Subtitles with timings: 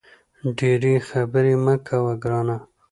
[0.57, 2.57] ډېري خبري مه کوه ګرانه!